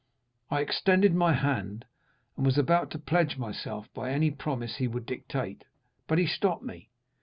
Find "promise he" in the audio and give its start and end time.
4.31-4.87